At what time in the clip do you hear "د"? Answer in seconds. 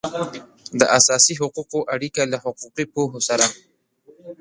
0.79-0.81